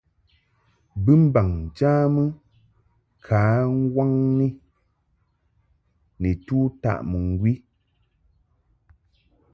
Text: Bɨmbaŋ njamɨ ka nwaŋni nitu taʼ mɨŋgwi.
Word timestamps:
Bɨmbaŋ 1.03 1.47
njamɨ 1.75 2.23
ka 3.25 3.39
nwaŋni 3.81 4.47
nitu 6.21 6.57
taʼ 6.81 6.99
mɨŋgwi. 7.09 7.53